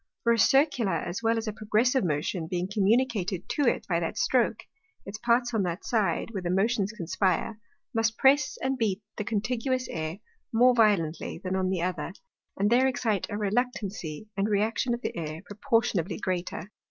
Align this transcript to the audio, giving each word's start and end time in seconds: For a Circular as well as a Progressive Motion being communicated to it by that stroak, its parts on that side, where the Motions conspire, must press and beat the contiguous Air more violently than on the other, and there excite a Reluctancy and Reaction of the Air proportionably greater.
For 0.23 0.33
a 0.33 0.39
Circular 0.39 0.95
as 0.95 1.21
well 1.21 1.37
as 1.37 1.47
a 1.47 1.53
Progressive 1.53 2.03
Motion 2.03 2.47
being 2.47 2.67
communicated 2.67 3.47
to 3.49 3.67
it 3.67 3.87
by 3.87 3.99
that 3.99 4.17
stroak, 4.17 4.63
its 5.05 5.19
parts 5.19 5.53
on 5.53 5.61
that 5.61 5.85
side, 5.85 6.29
where 6.31 6.41
the 6.41 6.49
Motions 6.49 6.91
conspire, 6.91 7.59
must 7.93 8.17
press 8.17 8.57
and 8.63 8.79
beat 8.79 9.03
the 9.17 9.23
contiguous 9.23 9.87
Air 9.89 10.17
more 10.51 10.73
violently 10.73 11.37
than 11.37 11.55
on 11.55 11.69
the 11.69 11.83
other, 11.83 12.13
and 12.57 12.71
there 12.71 12.87
excite 12.87 13.27
a 13.29 13.37
Reluctancy 13.37 14.27
and 14.35 14.49
Reaction 14.49 14.95
of 14.95 15.03
the 15.03 15.15
Air 15.15 15.43
proportionably 15.45 16.17
greater. 16.17 16.71